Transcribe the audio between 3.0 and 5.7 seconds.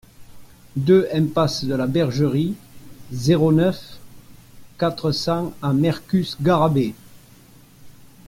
zéro neuf, quatre cents